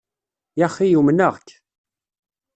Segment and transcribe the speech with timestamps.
[0.59, 1.47] Yaxi umneɣ-k.